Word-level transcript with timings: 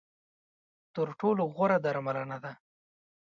تر 0.93 1.07
ټولو 1.19 1.43
غوره 1.55 1.77
درملنه 1.85 2.37
ده. 2.43 2.53